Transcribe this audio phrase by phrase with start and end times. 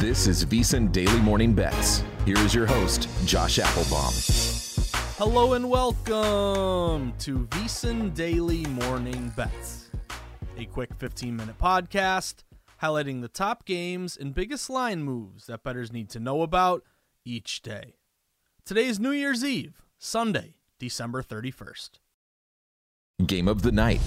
[0.00, 2.02] This is VSiN Daily Morning Bets.
[2.24, 4.14] Here is your host, Josh Appelbaum.
[5.18, 9.90] Hello and welcome to VSiN Daily Morning Bets,
[10.56, 12.44] a quick 15 minute podcast
[12.82, 16.82] highlighting the top games and biggest line moves that bettors need to know about
[17.26, 17.96] each day.
[18.64, 21.90] Today is New Year's Eve, Sunday, December 31st.
[23.26, 24.00] Game of the night.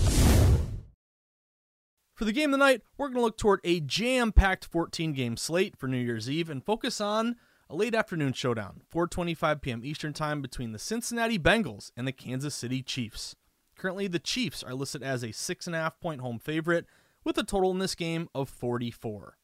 [2.14, 5.14] For the game of the night, we're going to look toward a jam packed 14
[5.14, 7.38] game slate for New Year's Eve and focus on
[7.72, 9.81] a late afternoon showdown, 4:25 p.m.
[9.83, 13.36] Eastern Time between the Cincinnati Bengals and the Kansas City Chiefs.
[13.75, 16.86] Currently, the Chiefs are listed as a six and a half point home favorite
[17.23, 19.38] with a total in this game of 44.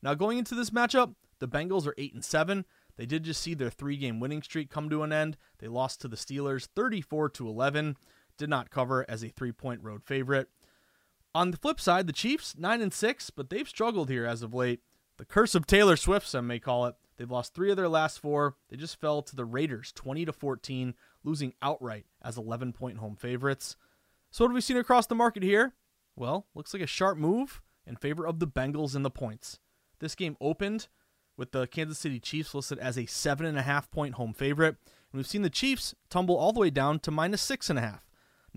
[0.00, 2.66] Now, going into this matchup, the Bengals are eight and seven.
[2.96, 5.36] They did just see their three-game winning streak come to an end.
[5.58, 7.96] They lost to the Steelers 34 to 11.
[8.38, 10.48] Did not cover as a three-point road favorite.
[11.36, 14.54] On the flip side, the Chiefs, 9 and 6, but they've struggled here as of
[14.54, 14.80] late.
[15.18, 16.94] The curse of Taylor Swift, some may call it.
[17.18, 18.56] They've lost 3 of their last 4.
[18.70, 23.76] They just fell to the Raiders 20 to 14, losing outright as 11-point home favorites.
[24.30, 25.74] So what have we seen across the market here?
[26.16, 29.58] Well, looks like a sharp move in favor of the Bengals in the points.
[29.98, 30.88] This game opened
[31.36, 35.42] with the Kansas City Chiefs listed as a 7.5 point home favorite, and we've seen
[35.42, 37.98] the Chiefs tumble all the way down to minus 6.5.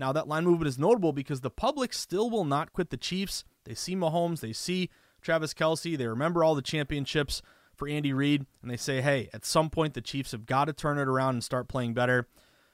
[0.00, 3.44] Now, that line movement is notable because the public still will not quit the Chiefs.
[3.64, 4.88] They see Mahomes, they see
[5.20, 7.42] Travis Kelce, they remember all the championships
[7.76, 10.72] for Andy Reid, and they say, hey, at some point the Chiefs have got to
[10.72, 12.26] turn it around and start playing better.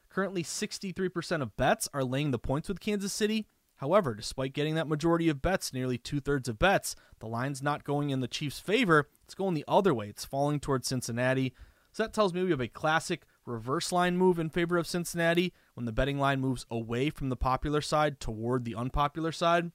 [0.08, 3.48] Currently, 63% of bets are laying the points with Kansas City.
[3.78, 7.82] However, despite getting that majority of bets, nearly two thirds of bets, the line's not
[7.82, 9.08] going in the Chiefs' favor.
[9.24, 10.08] It's going the other way.
[10.08, 11.54] It's falling towards Cincinnati.
[11.90, 15.52] So that tells me we have a classic reverse line move in favor of Cincinnati
[15.74, 19.72] when the betting line moves away from the popular side toward the unpopular side.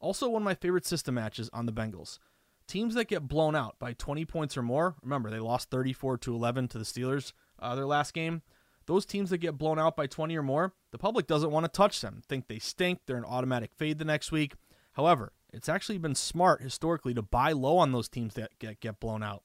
[0.00, 2.18] Also, one of my favorite system matches on the Bengals.
[2.66, 6.34] Teams that get blown out by 20 points or more, remember they lost 34 to
[6.34, 8.42] 11 to the Steelers uh, their last game.
[8.86, 11.70] Those teams that get blown out by 20 or more, the public doesn't want to
[11.70, 12.22] touch them.
[12.28, 14.54] Think they stink, they're an automatic fade the next week.
[14.94, 19.00] However, it's actually been smart historically to buy low on those teams that get, get
[19.00, 19.42] blown out.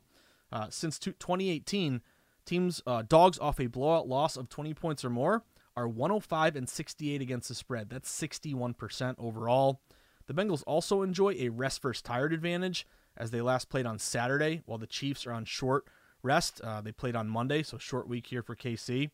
[0.51, 2.01] Uh, since 2018,
[2.47, 5.43] Teams uh, dogs off a blowout loss of 20 points or more
[5.75, 7.89] are 105 and 68 against the spread.
[7.89, 9.81] That's 61% overall.
[10.25, 14.61] The Bengals also enjoy a rest versus tired advantage as they last played on Saturday,
[14.65, 15.85] while the Chiefs are on short
[16.23, 16.61] rest.
[16.61, 19.03] Uh, they played on Monday, so short week here for KC.
[19.03, 19.11] And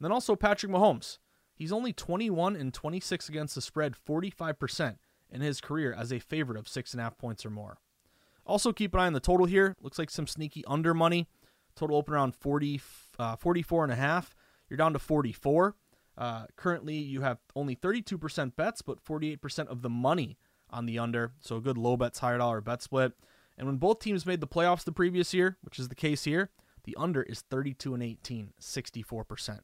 [0.00, 1.18] then also Patrick Mahomes.
[1.54, 4.96] He's only 21 and 26 against the spread, 45%
[5.30, 7.78] in his career as a favorite of six and a half points or more.
[8.44, 9.74] Also, keep an eye on the total here.
[9.80, 11.26] Looks like some sneaky under money.
[11.76, 12.80] Total open around 40,
[13.18, 14.34] uh, 44 and a half.
[14.68, 15.76] You're down to 44.
[16.18, 20.38] Uh, currently, you have only 32% bets, but 48% of the money
[20.70, 21.32] on the under.
[21.40, 23.12] So a good low bets, higher dollar bet split.
[23.58, 26.50] And when both teams made the playoffs the previous year, which is the case here,
[26.84, 29.60] the under is 32 and 18, 64%.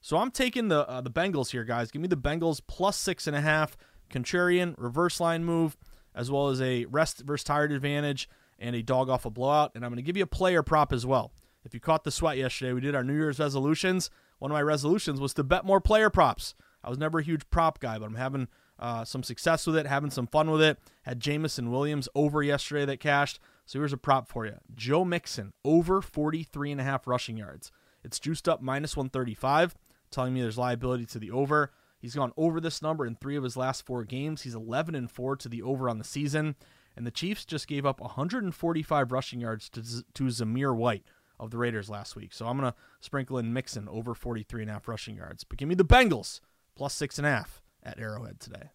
[0.00, 1.90] So I'm taking the uh, the Bengals here, guys.
[1.90, 3.76] Give me the Bengals plus six and a half,
[4.10, 5.76] contrarian reverse line move,
[6.14, 8.28] as well as a rest versus tired advantage
[8.60, 9.72] and a dog off a blowout.
[9.74, 11.32] And I'm going to give you a player prop as well.
[11.68, 14.08] If you caught the sweat yesterday, we did our New Year's resolutions.
[14.38, 16.54] One of my resolutions was to bet more player props.
[16.82, 18.48] I was never a huge prop guy, but I'm having
[18.78, 20.78] uh, some success with it, having some fun with it.
[21.02, 23.38] Had Jameson Williams over yesterday that cashed.
[23.66, 27.70] So here's a prop for you Joe Mixon over 43 and a half rushing yards.
[28.02, 29.76] It's juiced up minus 135,
[30.10, 31.70] telling me there's liability to the over.
[31.98, 34.40] He's gone over this number in three of his last four games.
[34.40, 36.56] He's 11 and 4 to the over on the season.
[36.96, 39.82] And the Chiefs just gave up 145 rushing yards to,
[40.14, 41.04] to Zamir White,
[41.40, 42.32] of the Raiders last week.
[42.32, 45.44] So I'm going to sprinkle in Mixon over 43 and a half rushing yards.
[45.44, 46.40] But give me the Bengals
[46.76, 48.70] plus six and a half at Arrowhead today.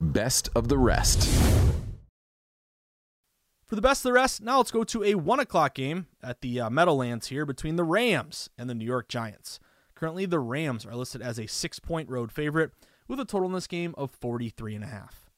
[0.00, 1.28] Best of the rest.
[3.66, 6.40] For the best of the rest, now let's go to a 1 o'clock game at
[6.40, 9.60] the uh, Meadowlands here between the Rams and the New York Giants.
[9.94, 12.70] Currently, the Rams are listed as a six point road favorite
[13.08, 15.28] with a total in this game of 43 and a half.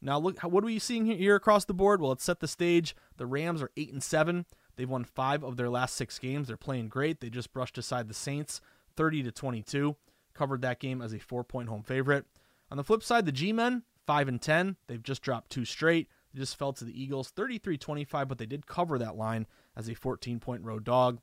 [0.00, 2.00] Now, look, what are we seeing here across the board?
[2.00, 2.96] Well, let's set the stage.
[3.18, 4.46] The Rams are 8 and 7.
[4.76, 6.48] They've won five of their last six games.
[6.48, 7.20] They're playing great.
[7.20, 8.60] They just brushed aside the Saints
[8.96, 9.96] 30 to 22.
[10.34, 12.26] Covered that game as a four point home favorite.
[12.70, 14.76] On the flip side, the G Men, 5 and 10.
[14.86, 16.08] They've just dropped two straight.
[16.32, 19.88] They just fell to the Eagles 33 25, but they did cover that line as
[19.88, 21.20] a 14 point road dog.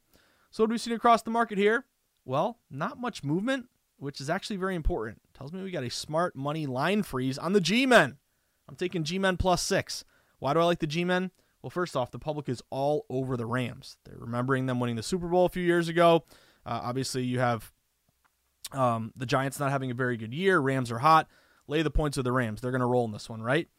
[0.50, 1.86] So, what do we see across the market here?
[2.26, 3.68] Well, not much movement,
[3.98, 5.22] which is actually very important.
[5.34, 8.18] Tells me we got a smart money line freeze on the G Men.
[8.68, 10.04] I'm taking G Men plus six.
[10.40, 11.32] Why do I like the G Men?
[11.64, 13.98] Well, first off, the public is all over the Rams.
[14.04, 16.26] They're remembering them winning the Super Bowl a few years ago.
[16.66, 17.72] Uh, obviously, you have
[18.74, 20.60] um, the Giants not having a very good year.
[20.60, 21.30] Rams are hot.
[21.68, 22.60] Lay the points of the Rams.
[22.60, 23.70] They're going to roll in this one, right?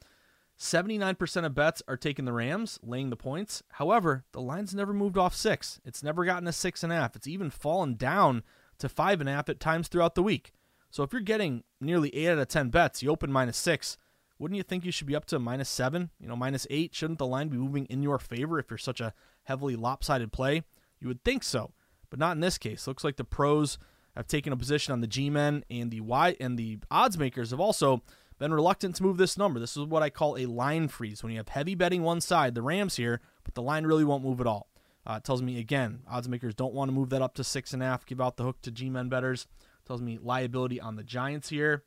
[0.59, 3.63] 79% of bets are taking the Rams, laying the points.
[3.73, 5.81] However, the line's never moved off six.
[5.85, 7.17] It's never gotten a six and a half.
[7.17, 8.45] It's even fallen down
[8.79, 10.53] to five and a half at times throughout the week.
[10.91, 13.99] So if you're getting nearly eight out of 10 bets, you open minus six,
[14.39, 16.95] wouldn't you think you should be up to minus seven, you know, minus eight?
[16.95, 19.15] Shouldn't the line be moving in your favor if you're such a
[19.45, 20.63] heavily lopsided play?
[21.01, 21.73] You would think so,
[22.11, 22.87] but not in this case.
[22.87, 23.79] Looks like the pros
[24.17, 27.51] have taken a position on the G men and the Y and the odds makers
[27.51, 28.03] have also
[28.39, 29.61] been reluctant to move this number.
[29.61, 31.23] This is what I call a line freeze.
[31.23, 34.25] When you have heavy betting one side, the Rams here, but the line really won't
[34.25, 34.69] move at all.
[35.07, 37.73] Uh, it tells me again, odds makers don't want to move that up to six
[37.73, 38.07] and a half.
[38.07, 39.47] Give out the hook to G-men bettors.
[39.87, 41.85] Tells me liability on the Giants here.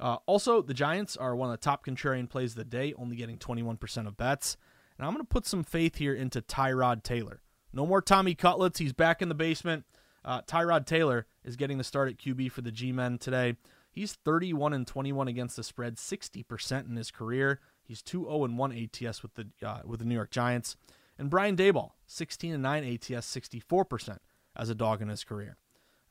[0.00, 3.16] Uh, also, the Giants are one of the top contrarian plays of the day, only
[3.16, 4.56] getting 21% of bets.
[4.96, 7.40] And I'm going to put some faith here into Tyrod Taylor.
[7.72, 8.78] No more Tommy Cutlets.
[8.78, 9.84] He's back in the basement.
[10.24, 13.56] Uh, Tyrod Taylor is getting the start at QB for the G-men today.
[13.90, 17.60] He's 31 and 21 against the spread, 60% in his career.
[17.82, 20.76] He's 2-0 and 1 ATS with the uh, with the New York Giants.
[21.18, 24.18] And Brian Daboll, 16 and 9 ATS, 64%
[24.54, 25.56] as a dog in his career.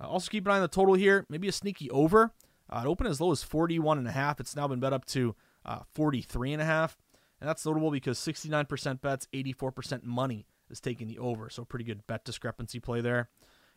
[0.01, 1.25] Uh, also keep an eye on the total here.
[1.29, 2.33] Maybe a sneaky over.
[2.69, 4.39] Uh, it opened as low as 41 and a half.
[4.39, 5.35] It's now been bet up to
[5.65, 6.97] uh, 43 and a half.
[7.39, 11.49] And that's notable because 69% bets, 84% money is taking the over.
[11.49, 13.29] So pretty good bet discrepancy play there.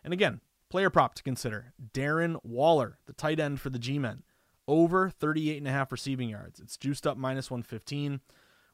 [0.02, 0.40] And again,
[0.70, 4.22] Player prop to consider Darren Waller, the tight end for the G Men,
[4.68, 6.60] over 38.5 receiving yards.
[6.60, 8.20] It's juiced up minus 115.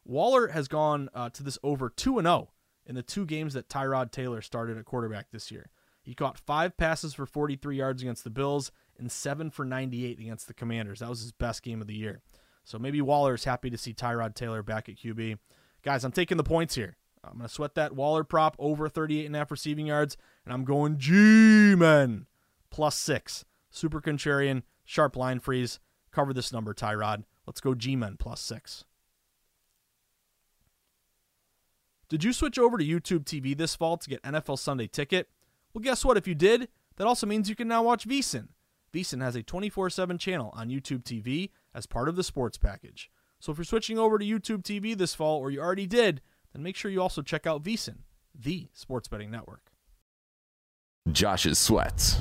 [0.04, 2.50] Waller has gone uh, to this over 2 0
[2.84, 5.70] in the two games that Tyrod Taylor started at quarterback this year.
[6.02, 10.48] He caught five passes for 43 yards against the Bills and seven for 98 against
[10.48, 11.00] the Commanders.
[11.00, 12.20] That was his best game of the year.
[12.64, 15.38] So maybe Waller is happy to see Tyrod Taylor back at QB.
[15.82, 16.96] Guys, I'm taking the points here.
[17.24, 20.52] I'm going to sweat that Waller prop over 38 and a half receiving yards, and
[20.52, 22.26] I'm going G-Men
[22.70, 23.44] plus six.
[23.70, 25.78] Super contrarian, sharp line freeze.
[26.10, 27.24] Cover this number, Tyrod.
[27.46, 28.84] Let's go G-Men plus six.
[32.08, 35.28] Did you switch over to YouTube TV this fall to get NFL Sunday Ticket?
[35.74, 36.16] Well, guess what?
[36.16, 38.48] If you did, that also means you can now watch VSiN.
[38.96, 43.10] VSiN has a 24 7 channel on YouTube TV as part of the sports package.
[43.38, 46.22] So if you're switching over to YouTube TV this fall, or you already did,
[46.52, 47.98] then make sure you also check out VSiN,
[48.34, 49.70] the sports betting network.
[51.12, 52.18] Josh's sweats.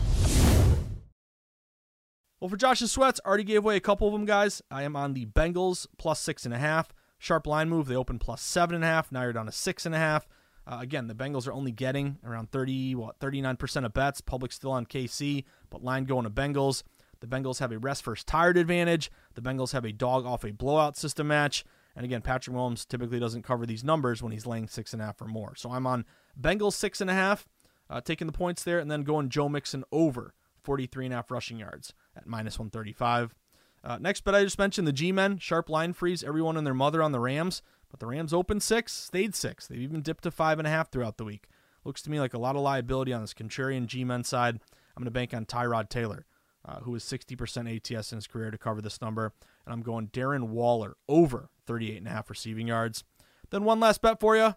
[2.42, 4.62] Well, for Josh's sweats, already gave away a couple of them, guys.
[4.69, 6.94] I am on the Bengals plus six and a half.
[7.18, 7.88] Sharp line move.
[7.88, 9.13] They opened plus seven and a half.
[9.13, 10.27] Now you're down to six and a half.
[10.68, 14.20] Uh, again, the Bengals are only getting around 30, what, 39% of bets.
[14.20, 15.44] Public still on KC,
[15.75, 16.84] but line going to Bengals.
[17.20, 19.12] The Bengals have a rest first tired advantage.
[19.34, 21.65] The Bengals have a dog off a blowout system match.
[21.98, 25.05] And again, Patrick Mahomes typically doesn't cover these numbers when he's laying six and a
[25.05, 25.53] half or more.
[25.55, 26.05] So I'm on
[26.39, 27.46] Bengals six and a half,
[27.89, 31.29] uh, taking the points there, and then going Joe Mixon over 43 and a half
[31.29, 33.36] rushing yards at minus 135.
[33.84, 37.03] Uh, next bet I just mentioned the G-men, sharp line freeze, everyone and their mother
[37.03, 37.62] on the Rams.
[37.91, 39.67] But the Rams opened six, stayed six.
[39.67, 41.48] They've even dipped to five and a half throughout the week.
[41.84, 44.60] Looks to me like a lot of liability on this contrarian G-men side.
[44.96, 46.25] I'm going to bank on Tyrod Taylor,
[46.64, 49.34] uh, who is 60% ATS in his career to cover this number.
[49.66, 53.04] And I'm going Darren Waller over 38 and a half receiving yards.
[53.50, 54.56] Then one last bet for you.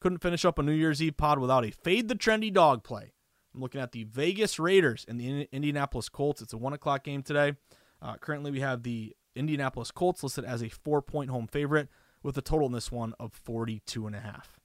[0.00, 3.12] Couldn't finish up a New Year's Eve pod without a fade the trendy dog play.
[3.54, 6.42] I'm looking at the Vegas Raiders and the Indianapolis Colts.
[6.42, 7.54] It's a one o'clock game today.
[8.00, 11.88] Uh, currently, we have the Indianapolis Colts listed as a four point home favorite
[12.22, 14.58] with a total in this one of 42 and a half.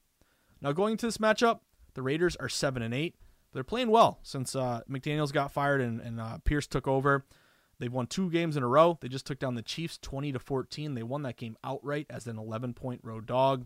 [0.62, 1.60] Now, going into this matchup,
[1.94, 3.16] the Raiders are seven and eight.
[3.58, 7.26] They're playing well since uh, McDaniels got fired and, and uh, Pierce took over.
[7.80, 9.00] They've won two games in a row.
[9.02, 10.94] They just took down the Chiefs 20 to 14.
[10.94, 13.66] They won that game outright as an 11 point road dog.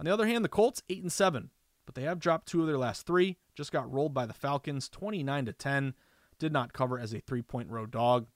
[0.00, 1.50] On the other hand, the Colts 8 and 7,
[1.86, 3.36] but they have dropped two of their last 3.
[3.54, 5.94] Just got rolled by the Falcons 29 to 10.
[6.40, 8.26] Did not cover as a 3 point road dog.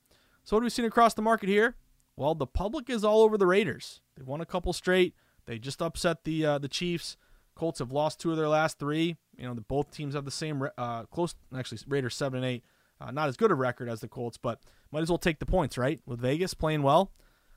[0.44, 1.74] So what have we seen across the market here?
[2.14, 4.02] Well, the public is all over the Raiders.
[4.14, 5.16] They've won a couple straight.
[5.46, 7.16] They just upset the uh, the Chiefs.
[7.56, 9.16] Colts have lost two of their last three.
[9.36, 11.34] You know, the, both teams have the same uh, close.
[11.56, 12.64] Actually, Raiders seven and eight.
[13.00, 14.60] Uh, not as good a record as the Colts, but
[14.92, 16.00] might as well take the points, right?
[16.06, 17.12] With Vegas playing well,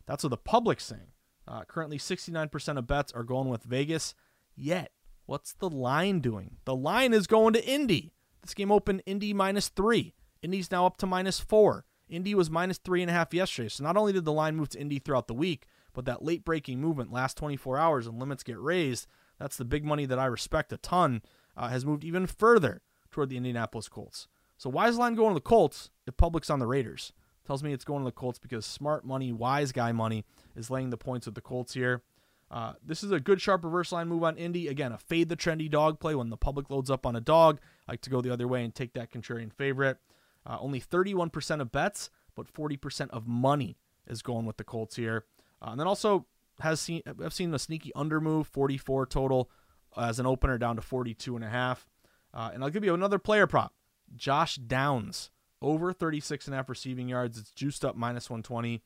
[0.08, 1.12] that's what the public's saying.
[1.48, 4.16] Uh, currently, 69% of bets are going with Vegas.
[4.56, 4.92] Yet,
[5.28, 6.58] what's the line doing?
[6.66, 8.14] The line is going to Indy.
[8.42, 10.16] This game opened Indy minus three.
[10.42, 11.86] Indy's now up to minus four.
[12.08, 13.70] Indy was minus three and a half yesterday.
[13.70, 16.46] So not only did the line move to Indy throughout the week, but that late
[16.46, 19.08] breaking movement, last 24 hours, and limits get raised.
[19.40, 21.22] That's the big money that I respect a ton.
[21.58, 22.82] Uh, has moved even further
[23.12, 24.28] toward the Indianapolis Colts.
[24.58, 27.14] So why is the line going to the Colts if public's on the Raiders?
[27.46, 30.90] Tells me it's going to the Colts because smart money, wise guy money is laying
[30.90, 32.02] the points with the Colts here.
[32.50, 34.68] Uh, this is a good sharp reverse line move on Indy.
[34.68, 37.60] Again, a fade the trendy dog play when the public loads up on a dog.
[37.88, 39.98] I like to go the other way and take that contrarian favorite.
[40.46, 45.26] Uh, only 31% of bets, but 40% of money is going with the Colts here.
[45.62, 46.26] Uh, and then also
[46.60, 49.50] has seen I've seen a sneaky under move, 44 total
[49.98, 51.88] as an opener down to 42 and a half.
[52.34, 53.74] Uh, and I'll give you another player prop.
[54.16, 55.30] Josh Downs
[55.62, 57.38] over 36 and a half receiving yards.
[57.38, 58.82] It's juiced up minus 120.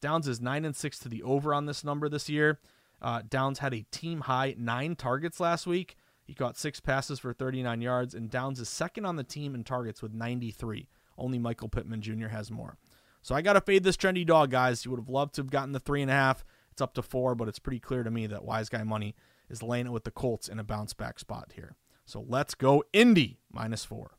[0.00, 2.58] Downs is 9 and 6 to the over on this number this year.
[3.00, 5.96] Uh, Downs had a team high nine targets last week.
[6.24, 9.62] He caught six passes for 39 yards, and Downs is second on the team in
[9.62, 10.88] targets with 93.
[11.18, 12.28] Only Michael Pittman Jr.
[12.28, 12.78] has more.
[13.20, 14.84] So I got to fade this trendy dog, guys.
[14.84, 16.44] You would have loved to have gotten the three and a half.
[16.72, 19.14] It's up to four, but it's pretty clear to me that Wise Guy Money
[19.54, 21.76] is laying it with the Colts in a bounce back spot here.
[22.04, 24.18] So let's go Indy minus four.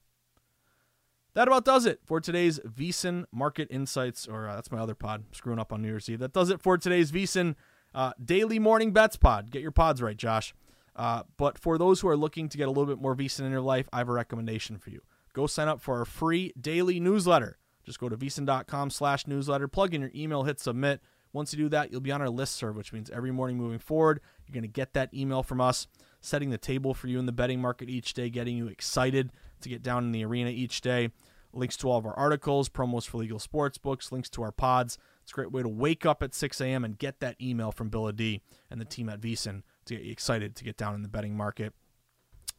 [1.34, 5.26] That about does it for today's VSiN Market Insights, or uh, that's my other pod,
[5.28, 6.20] I'm screwing up on New Year's Eve.
[6.20, 7.56] That does it for today's VSiN
[7.94, 9.52] uh, Daily Morning Bets pod.
[9.52, 10.56] Get your pods right, Josh.
[10.96, 13.52] Uh, but for those who are looking to get a little bit more VSiN in
[13.52, 15.02] your life, I have a recommendation for you.
[15.34, 17.58] Go sign up for our free daily newsletter.
[17.84, 21.02] Just go to vsin.com slash newsletter, plug in your email, hit submit.
[21.34, 23.78] Once you do that, you'll be on our list serve, which means every morning moving
[23.78, 25.88] forward, you're going to get that email from us,
[26.22, 29.70] setting the table for you in the betting market each day, getting you excited to
[29.70, 31.10] get down in the arena each day.
[31.54, 34.98] Links to all of our articles, promos for legal sports books, links to our pods.
[35.24, 36.84] It's a great way to wake up at 6 a.m.
[36.84, 40.12] and get that email from Bill D and the team at VSiN to get you
[40.12, 41.74] excited to get down in the betting market.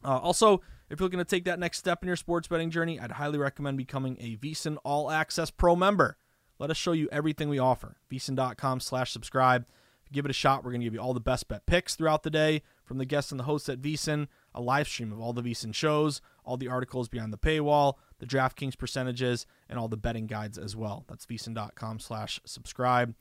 [0.03, 2.99] Uh, also, if you're looking to take that next step in your sports betting journey,
[2.99, 6.17] I'd highly recommend becoming a VSiN All Access Pro member.
[6.59, 7.97] Let us show you everything we offer.
[8.11, 9.67] VSiN.com slash subscribe.
[10.11, 12.23] Give it a shot, we're going to give you all the best bet picks throughout
[12.23, 15.33] the day from the guests and the hosts at VSiN, a live stream of all
[15.33, 19.97] the VSiN shows, all the articles behind the paywall, the DraftKings percentages, and all the
[19.97, 21.03] betting guides as well.
[21.07, 23.15] That's VSiN.com slash subscribe.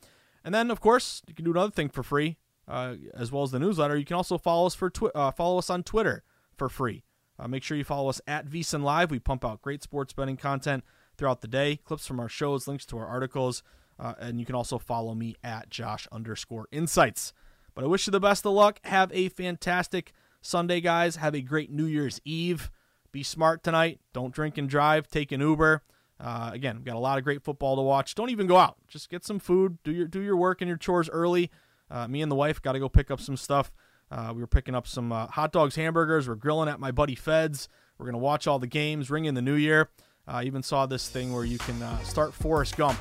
[0.44, 2.36] And then, of course, you can do another thing for free,
[2.68, 3.96] uh, as well as the newsletter.
[3.96, 6.22] You can also follow us for twi- uh, follow us on Twitter
[6.56, 7.02] for free.
[7.38, 9.10] Uh, make sure you follow us at VSiN Live.
[9.10, 10.84] We pump out great sports betting content
[11.16, 13.62] throughout the day, clips from our shows, links to our articles,
[13.98, 17.32] uh, and you can also follow me at Josh underscore Insights.
[17.74, 18.80] But I wish you the best of luck.
[18.84, 21.16] Have a fantastic Sunday, guys.
[21.16, 22.70] Have a great New Year's Eve.
[23.12, 24.00] Be smart tonight.
[24.12, 25.08] Don't drink and drive.
[25.08, 25.82] Take an Uber.
[26.18, 28.14] Uh, again, we've got a lot of great football to watch.
[28.14, 28.76] Don't even go out.
[28.88, 29.78] Just get some food.
[29.84, 31.50] Do your do your work and your chores early.
[31.90, 33.70] Uh, me and the wife got to go pick up some stuff.
[34.10, 36.28] Uh, we were picking up some uh, hot dogs, hamburgers.
[36.28, 37.68] We're grilling at my buddy Fed's.
[37.98, 39.88] We're gonna watch all the games, ring in the new year.
[40.26, 42.98] I even saw this thing where you can uh, start Forrest Gump.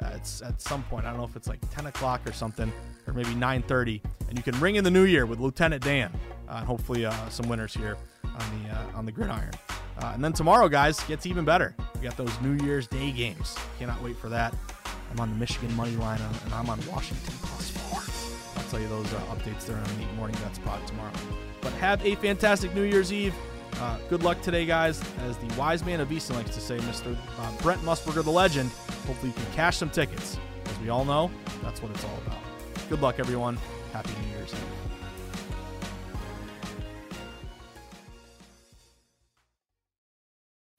[0.00, 1.06] It's at some point.
[1.06, 2.72] I don't know if it's like 10 o'clock or something,
[3.06, 6.12] or maybe 9:30, and you can ring in the new year with Lieutenant Dan.
[6.48, 9.52] Uh, and hopefully uh, some winners here on the uh, on the gridiron.
[9.98, 11.74] Uh, and then tomorrow, guys, gets even better.
[11.94, 13.56] We got those New Year's Day games.
[13.78, 14.54] Cannot wait for that.
[15.12, 18.00] I'm on the Michigan money line, and I'm on Washington plus four.
[18.56, 21.12] I'll tell you those uh, updates there on the morning bet spot tomorrow.
[21.60, 23.34] But have a fantastic New Year's Eve.
[23.80, 25.02] Uh, good luck today, guys.
[25.20, 27.16] As the wise man of VSiN likes to say, Mr.
[27.38, 28.70] Uh, Brent Musburger, the legend.
[29.06, 30.38] Hopefully, you can cash some tickets.
[30.66, 31.30] As we all know,
[31.62, 32.38] that's what it's all about.
[32.88, 33.58] Good luck, everyone.
[33.92, 34.54] Happy New Year's